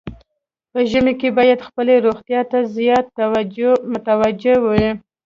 په 0.71 0.79
ژمي 0.89 1.13
کې 1.21 1.29
باید 1.37 1.65
خپلې 1.67 1.93
روغتیا 2.05 2.41
ته 2.51 2.59
زیات 2.75 3.07
متوجه 3.91 4.53
وو. 4.63 4.75